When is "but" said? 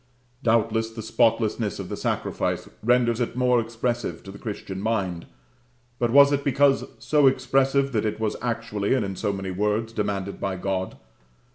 5.99-6.09